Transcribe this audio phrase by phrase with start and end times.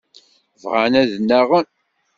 [0.63, 1.67] Bɣan ad nnaɣen.